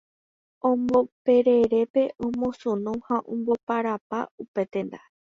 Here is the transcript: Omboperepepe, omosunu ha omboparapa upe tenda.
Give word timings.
Omboperepepe, 0.69 2.03
omosunu 2.25 2.91
ha 3.07 3.17
omboparapa 3.33 4.19
upe 4.43 4.61
tenda. 4.73 4.99